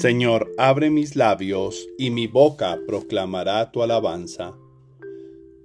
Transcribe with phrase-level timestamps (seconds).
[0.00, 4.56] Señor, abre mis labios y mi boca proclamará tu alabanza.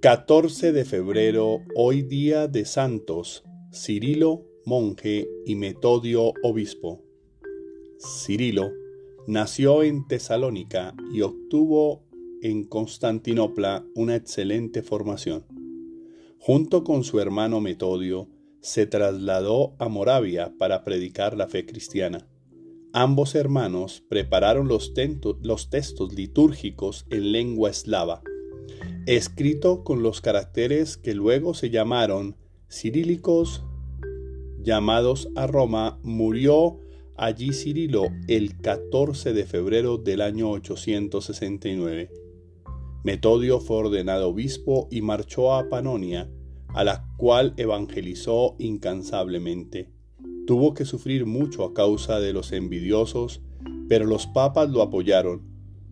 [0.02, 7.02] 14 de febrero, hoy día de santos, Cirilo, monje, y Metodio, obispo.
[7.98, 8.72] Cirilo
[9.26, 12.04] nació en Tesalónica y obtuvo
[12.42, 15.46] en Constantinopla una excelente formación.
[16.38, 18.28] Junto con su hermano Metodio,
[18.60, 22.28] se trasladó a Moravia para predicar la fe cristiana.
[22.98, 28.22] Ambos hermanos prepararon los, textos litúrgicos en lengua eslava,
[29.04, 32.36] escrito con los caracteres que luego se llamaron
[32.70, 33.66] cirílicos,
[34.62, 36.80] llamados a Roma, murió
[37.18, 42.10] allí Cirilo el 14 de febrero del año 869.
[43.04, 46.30] Metodio fue ordenado obispo y marchó a Panonia,
[46.68, 49.95] a la cual evangelizó incansablemente.
[50.46, 53.40] Tuvo que sufrir mucho a causa de los envidiosos,
[53.88, 55.42] pero los papas lo apoyaron.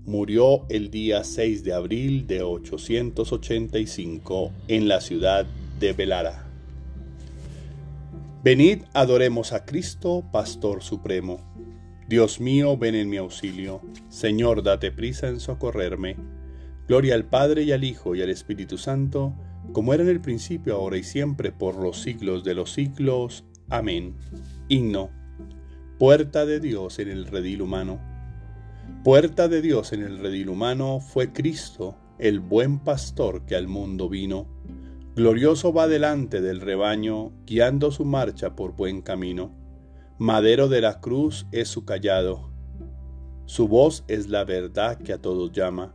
[0.04, 5.46] Murió el día 6 de abril de 885 en la ciudad
[5.80, 6.46] de Velara.
[8.44, 11.40] Venid, adoremos a Cristo, Pastor Supremo.
[12.08, 13.80] Dios mío, ven en mi auxilio.
[14.10, 16.16] Señor, date prisa en socorrerme.
[16.86, 19.34] Gloria al Padre y al Hijo y al Espíritu Santo,
[19.72, 23.44] como era en el principio, ahora y siempre, por los siglos de los siglos.
[23.70, 24.14] Amén.
[24.68, 25.10] Himno.
[25.98, 27.98] Puerta de Dios en el redil humano.
[29.02, 34.08] Puerta de Dios en el redil humano fue Cristo, el buen pastor que al mundo
[34.08, 34.46] vino.
[35.16, 39.54] Glorioso va delante del rebaño, guiando su marcha por buen camino.
[40.18, 42.50] Madero de la cruz es su callado.
[43.46, 45.94] Su voz es la verdad que a todos llama.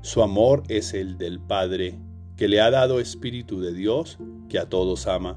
[0.00, 1.98] Su amor es el del Padre,
[2.36, 4.18] que le ha dado Espíritu de Dios,
[4.48, 5.36] que a todos ama.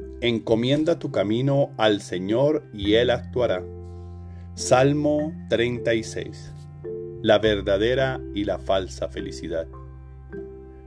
[0.23, 3.63] Encomienda tu camino al Señor y Él actuará.
[4.53, 6.53] Salmo 36.
[7.23, 9.65] La verdadera y la falsa felicidad.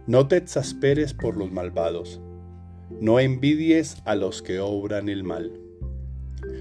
[0.06, 2.20] No te exasperes por los malvados,
[3.00, 5.50] no envidies a los que obran el mal.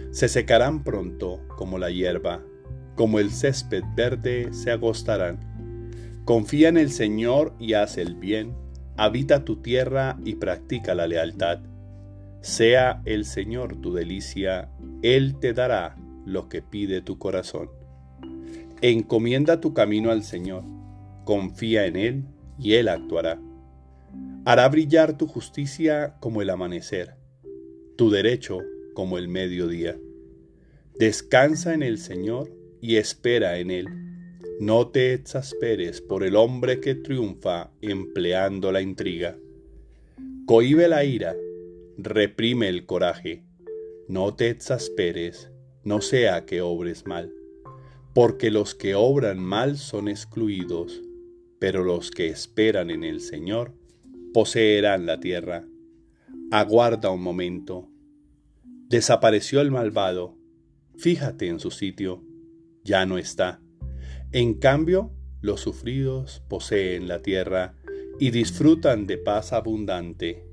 [0.10, 2.42] Se secarán pronto como la hierba,
[2.96, 5.38] como el césped verde se agostarán.
[6.26, 8.56] Confía en el Señor y haz el bien,
[8.98, 11.60] habita tu tierra y practica la lealtad
[12.44, 14.70] sea el Señor tu delicia,
[15.02, 15.96] Él te dará
[16.26, 17.70] lo que pide tu corazón.
[18.82, 20.66] Encomienda tu camino al Señor,
[21.24, 22.26] confía en Él
[22.60, 23.40] y Él actuará.
[24.44, 27.16] Hará brillar tu justicia como el amanecer,
[27.96, 28.60] tu derecho
[28.94, 29.98] como el mediodía.
[31.00, 33.88] Descansa en el Señor y espera en Él.
[34.60, 39.38] No te exasperes por el hombre que triunfa empleando la intriga.
[40.46, 41.34] Cohibe la ira
[41.98, 43.44] reprime el coraje,
[44.08, 45.52] no te exasperes,
[45.84, 47.32] no sea que obres mal,
[48.14, 51.02] porque los que obran mal son excluidos,
[51.60, 53.74] pero los que esperan en el Señor
[54.34, 55.66] poseerán la tierra.
[56.52, 57.90] Aguarda un momento.
[58.90, 60.38] Desapareció el malvado,
[60.98, 62.24] fíjate en su sitio,
[62.84, 63.62] ya no está.
[64.32, 65.12] En cambio,
[65.42, 67.76] los sufridos poseen la tierra
[68.20, 70.53] y disfrutan de paz abundante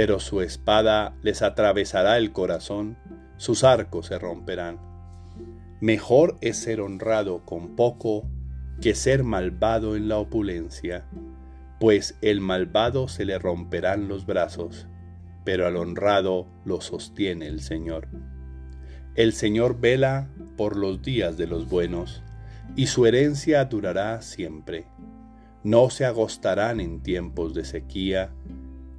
[0.00, 2.96] pero su espada les atravesará el corazón,
[3.36, 4.78] sus arcos se romperán.
[5.82, 8.26] Mejor es ser honrado con poco
[8.80, 11.06] que ser malvado en la opulencia,
[11.78, 14.86] pues el malvado se le romperán los brazos,
[15.44, 18.08] pero al honrado lo sostiene el Señor.
[19.16, 22.22] El Señor vela por los días de los buenos,
[22.74, 24.86] y su herencia durará siempre.
[25.62, 28.32] No se agostarán en tiempos de sequía,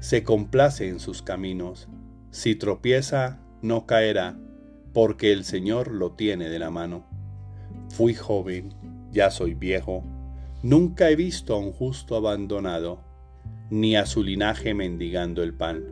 [0.00, 1.88] se complace en sus caminos.
[2.30, 4.38] Si tropieza, no caerá,
[4.92, 7.06] porque el Señor lo tiene de la mano.
[7.90, 8.74] Fui joven,
[9.10, 10.04] ya soy viejo,
[10.62, 13.04] nunca he visto a un justo abandonado,
[13.70, 15.84] ni a su linaje mendigando el pan.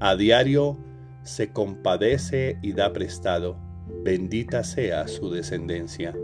[0.00, 0.78] A diario
[1.22, 3.58] se compadece y da prestado,
[4.04, 6.14] bendita sea su descendencia.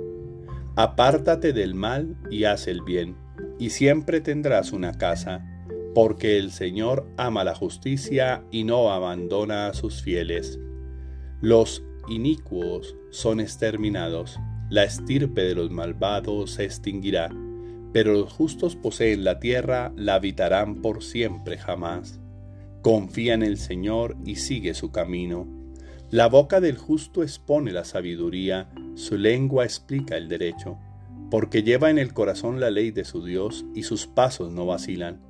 [0.77, 3.17] Apártate del mal y haz el bien,
[3.59, 5.52] y siempre tendrás una casa,
[5.95, 10.59] porque el Señor ama la justicia y no abandona a sus fieles.
[11.41, 14.39] Los inicuos son exterminados,
[14.71, 17.31] la estirpe de los malvados se extinguirá,
[17.93, 22.21] pero los justos poseen la tierra, la habitarán por siempre jamás.
[22.81, 25.63] Confía en el Señor y sigue su camino
[26.13, 30.77] la boca del justo expone la sabiduría, su lengua explica el derecho,
[31.31, 35.23] porque lleva en el corazón la ley de su Dios y sus pasos no vacilan.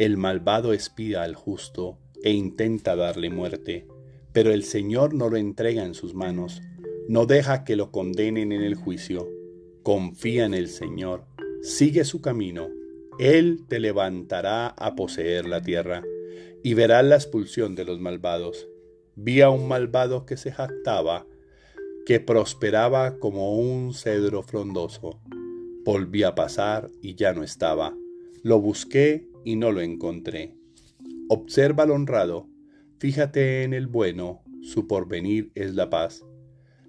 [0.00, 3.86] El malvado espía al justo e intenta darle muerte,
[4.32, 6.62] pero el Señor no lo entrega en sus manos,
[7.06, 9.28] no deja que lo condenen en el juicio.
[9.82, 11.26] Confía en el Señor,
[11.60, 12.70] sigue su camino,
[13.18, 16.02] Él te levantará a poseer la tierra,
[16.62, 18.70] y verás la expulsión de los malvados
[19.22, 21.26] vi a un malvado que se jactaba,
[22.06, 25.20] que prosperaba como un cedro frondoso.
[25.84, 27.94] Volví a pasar y ya no estaba.
[28.42, 30.54] Lo busqué y no lo encontré.
[31.28, 32.48] Observa al honrado,
[32.98, 36.24] fíjate en el bueno, su porvenir es la paz.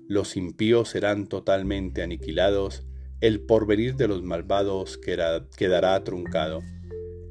[0.07, 2.85] Los impíos serán totalmente aniquilados,
[3.21, 6.61] el porvenir de los malvados quedará truncado.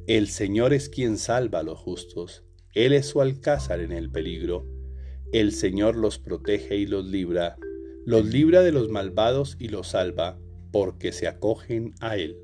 [0.07, 2.45] El Señor es quien salva a los justos,
[2.75, 4.67] Él es su alcázar en el peligro
[5.33, 7.57] el Señor los protege y los libra,
[8.05, 10.41] los libra de los malvados y los salva,
[10.73, 12.37] porque se acogen a Él.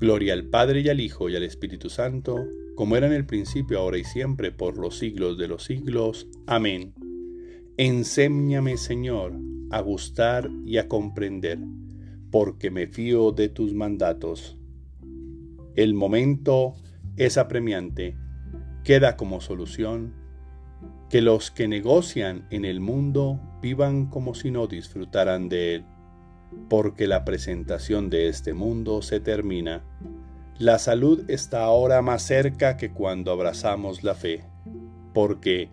[0.00, 2.36] Gloria al Padre y al Hijo y al Espíritu Santo,
[2.74, 6.26] como era en el principio, ahora y siempre, por los siglos de los siglos.
[6.46, 6.94] Amén.
[7.76, 9.32] Enséñame, Señor,
[9.70, 11.58] a gustar y a comprender,
[12.30, 14.58] porque me fío de tus mandatos.
[15.76, 16.74] El momento
[17.16, 18.16] es apremiante,
[18.82, 20.14] queda como solución
[21.08, 25.84] que los que negocian en el mundo vivan como si no disfrutaran de él,
[26.68, 29.84] porque la presentación de este mundo se termina.
[30.58, 34.44] La salud está ahora más cerca que cuando abrazamos la fe,
[35.12, 35.70] porque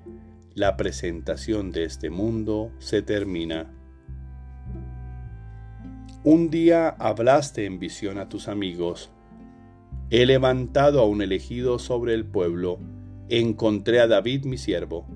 [0.53, 3.71] la presentación de este mundo se termina.
[6.23, 9.11] Un día hablaste en visión a tus amigos.
[10.09, 12.79] He levantado a un elegido sobre el pueblo,
[13.29, 15.07] encontré a David mi siervo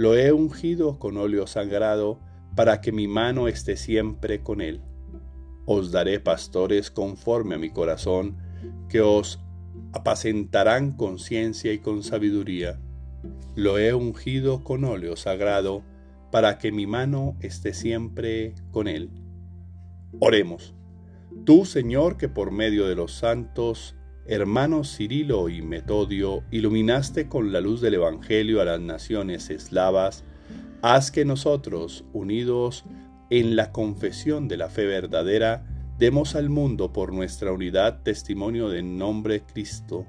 [0.00, 2.18] lo he ungido con óleo sagrado
[2.56, 4.80] para que mi mano esté siempre con él.
[5.72, 8.38] Os daré pastores conforme a mi corazón,
[8.88, 9.38] que os
[9.92, 12.80] apacentarán con ciencia y con sabiduría.
[13.54, 15.84] Lo he ungido con óleo sagrado,
[16.32, 19.10] para que mi mano esté siempre con él.
[20.18, 20.74] Oremos.
[21.44, 23.94] Tú, Señor, que por medio de los santos
[24.26, 30.24] hermanos Cirilo y Metodio, iluminaste con la luz del Evangelio a las naciones eslavas,
[30.82, 32.84] haz que nosotros, unidos
[33.30, 35.64] en la confesión de la fe verdadera,
[35.98, 40.06] demos al mundo por nuestra unidad testimonio del nombre Cristo,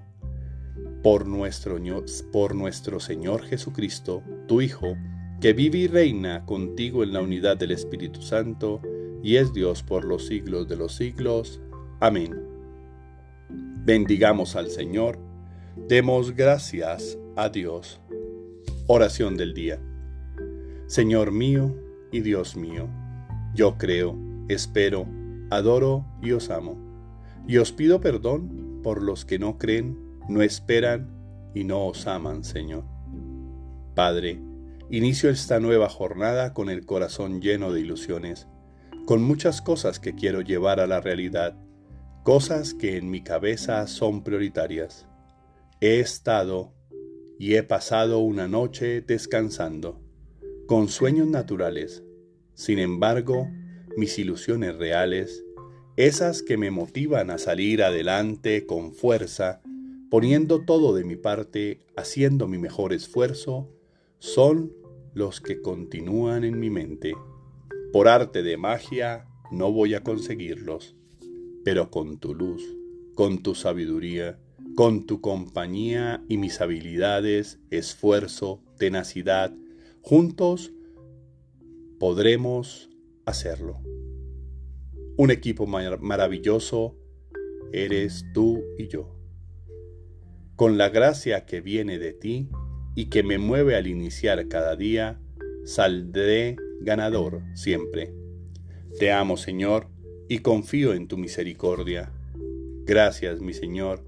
[1.04, 1.80] por nuestro,
[2.32, 4.96] por nuestro Señor Jesucristo, tu Hijo,
[5.40, 8.82] que vive y reina contigo en la unidad del Espíritu Santo,
[9.24, 11.62] y es Dios por los siglos de los siglos.
[12.00, 12.36] Amén.
[13.84, 15.20] Bendigamos al Señor,
[15.88, 18.00] demos gracias a Dios.
[18.88, 19.80] Oración del día.
[20.88, 21.76] Señor mío
[22.12, 22.90] y Dios mío,
[23.54, 24.18] yo creo,
[24.48, 25.08] espero,
[25.50, 26.78] adoro y os amo.
[27.48, 29.98] Y os pido perdón por los que no creen,
[30.30, 31.10] no esperan
[31.54, 32.84] y no os aman, Señor.
[33.96, 34.40] Padre,
[34.90, 38.48] inicio esta nueva jornada con el corazón lleno de ilusiones,
[39.06, 41.58] con muchas cosas que quiero llevar a la realidad
[42.24, 45.08] cosas que en mi cabeza son prioritarias.
[45.80, 46.74] He estado
[47.40, 50.00] y he pasado una noche descansando,
[50.68, 52.04] con sueños naturales.
[52.62, 53.50] Sin embargo,
[53.98, 55.44] mis ilusiones reales,
[55.98, 59.64] esas que me motivan a salir adelante con fuerza,
[60.12, 63.68] poniendo todo de mi parte, haciendo mi mejor esfuerzo,
[64.20, 64.74] son
[65.16, 67.16] los que continúan en mi mente.
[67.92, 70.96] Por arte de magia no voy a conseguirlos,
[71.66, 72.62] pero con tu luz,
[73.16, 74.38] con tu sabiduría,
[74.76, 79.52] con tu compañía y mis habilidades, esfuerzo, tenacidad,
[80.04, 80.72] juntos
[82.02, 82.90] podremos
[83.28, 83.80] hacerlo.
[85.18, 86.98] Un equipo maravilloso
[87.74, 89.16] eres tú y yo.
[90.56, 92.50] Con la gracia que viene de ti
[92.96, 95.22] y que me mueve al iniciar cada día,
[95.64, 98.12] saldré ganador siempre.
[98.98, 99.88] Te amo, Señor,
[100.28, 102.12] y confío en tu misericordia.
[102.84, 104.04] Gracias, mi Señor,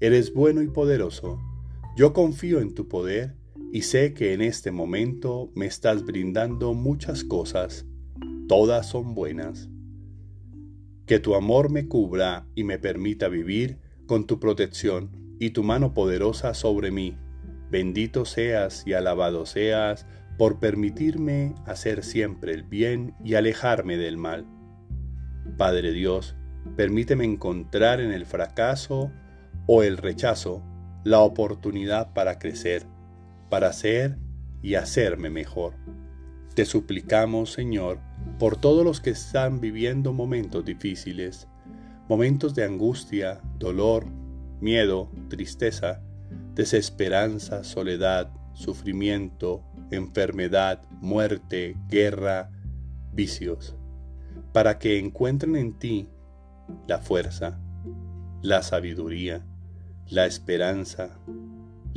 [0.00, 1.40] eres bueno y poderoso.
[1.96, 3.36] Yo confío en tu poder
[3.72, 7.86] y sé que en este momento me estás brindando muchas cosas.
[8.48, 9.68] Todas son buenas.
[11.06, 15.92] Que tu amor me cubra y me permita vivir con tu protección y tu mano
[15.92, 17.16] poderosa sobre mí.
[17.70, 20.06] Bendito seas y alabado seas
[20.38, 24.46] por permitirme hacer siempre el bien y alejarme del mal.
[25.56, 26.36] Padre Dios,
[26.76, 29.10] permíteme encontrar en el fracaso
[29.66, 30.62] o el rechazo
[31.04, 32.86] la oportunidad para crecer,
[33.48, 34.18] para ser
[34.62, 35.74] y hacerme mejor.
[36.54, 38.00] Te suplicamos, Señor,
[38.38, 41.46] por todos los que están viviendo momentos difíciles,
[42.08, 44.06] momentos de angustia, dolor,
[44.60, 46.02] miedo, tristeza,
[46.54, 52.50] desesperanza, soledad, sufrimiento, enfermedad, muerte, guerra,
[53.12, 53.76] vicios,
[54.52, 56.08] para que encuentren en ti
[56.86, 57.60] la fuerza,
[58.42, 59.44] la sabiduría,
[60.08, 61.18] la esperanza,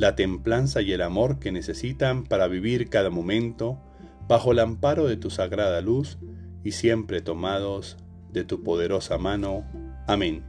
[0.02, 3.78] la templanza y el amor que necesitan para vivir cada momento
[4.26, 6.18] bajo el amparo de tu sagrada luz
[6.64, 7.98] y siempre tomados
[8.32, 9.64] de tu poderosa mano.
[10.08, 10.42] Amén.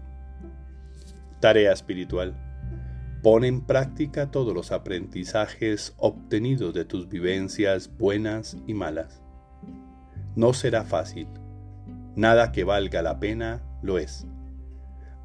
[1.39, 2.35] Tarea espiritual.
[3.21, 9.21] Pon en práctica todos los aprendizajes obtenidos de tus vivencias buenas y malas.
[10.35, 11.27] No será fácil.
[12.15, 14.25] Nada que valga la pena lo es.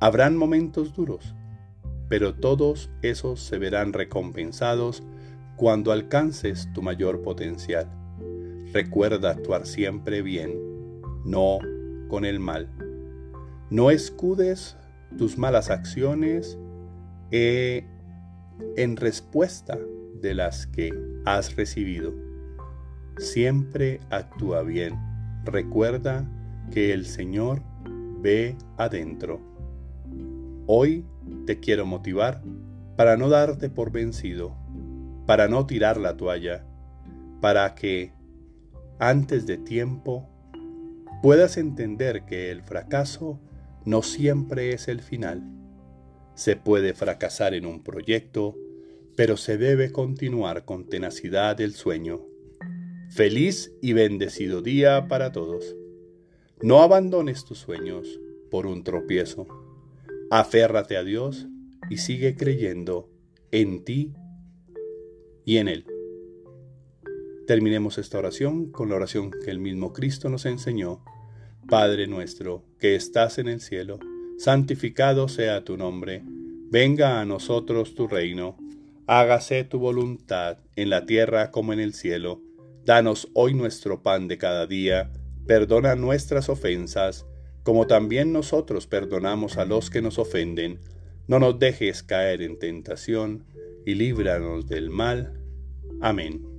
[0.00, 1.34] Habrán momentos duros,
[2.08, 5.02] pero todos esos se verán recompensados
[5.56, 7.90] cuando alcances tu mayor potencial.
[8.72, 10.54] Recuerda actuar siempre bien,
[11.24, 11.58] no
[12.08, 12.70] con el mal.
[13.70, 14.76] No escudes
[15.16, 16.58] tus malas acciones
[17.30, 17.84] eh,
[18.76, 19.78] en respuesta
[20.20, 20.90] de las que
[21.24, 22.14] has recibido.
[23.18, 24.94] Siempre actúa bien.
[25.44, 26.28] Recuerda
[26.70, 27.62] que el Señor
[28.20, 29.40] ve adentro.
[30.66, 31.04] Hoy
[31.48, 32.42] te quiero motivar
[32.94, 34.54] para no darte por vencido,
[35.24, 36.66] para no tirar la toalla,
[37.40, 38.12] para que
[38.98, 40.28] antes de tiempo,
[41.22, 43.40] puedas entender que el fracaso
[43.86, 45.42] no siempre es el final.
[46.34, 48.54] Se puede fracasar en un proyecto,
[49.16, 52.20] pero se debe continuar con tenacidad el sueño.
[53.08, 55.74] Feliz y bendecido día para todos.
[56.60, 59.67] No abandones tus sueños por un tropiezo.
[60.30, 61.46] Aférrate a Dios
[61.88, 63.08] y sigue creyendo
[63.50, 64.12] en ti
[65.46, 65.86] y en Él.
[67.46, 71.02] Terminemos esta oración con la oración que el mismo Cristo nos enseñó.
[71.66, 73.98] Padre nuestro, que estás en el cielo,
[74.36, 76.22] santificado sea tu nombre,
[76.70, 78.58] venga a nosotros tu reino,
[79.06, 82.42] hágase tu voluntad en la tierra como en el cielo.
[82.84, 85.10] Danos hoy nuestro pan de cada día,
[85.46, 87.26] perdona nuestras ofensas,
[87.68, 90.78] como también nosotros perdonamos a los que nos ofenden.
[91.26, 93.44] No nos dejes caer en tentación,
[93.84, 95.38] y líbranos del mal.
[96.00, 96.57] Amén.